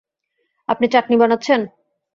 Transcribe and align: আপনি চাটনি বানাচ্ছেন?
আপনি 0.69 0.85
চাটনি 0.87 1.15
বানাচ্ছেন? 1.17 1.61